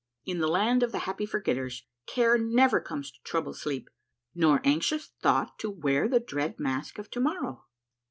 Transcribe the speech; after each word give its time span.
In 0.25 0.39
the 0.39 0.47
Land 0.47 0.81
of 0.81 0.91
the 0.91 0.97
Happy 1.05 1.27
Forgetters 1.27 1.83
care 2.07 2.35
never 2.35 2.81
comes 2.81 3.11
to 3.11 3.19
trouble 3.23 3.53
sleep, 3.53 3.87
nor 4.33 4.59
anxious 4.63 5.11
thought 5.21 5.59
to 5.59 5.69
wear 5.69 6.07
the 6.07 6.19
dread 6.19 6.59
mask 6.59 6.97
of 6.97 7.11
To 7.11 7.19
morrow 7.19 7.65